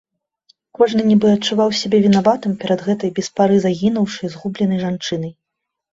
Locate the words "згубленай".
4.37-4.79